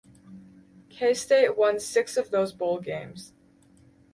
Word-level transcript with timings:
K-State 0.89 1.55
won 1.55 1.79
six 1.79 2.17
of 2.17 2.31
those 2.31 2.53
bowl 2.53 2.79
games. 2.79 3.33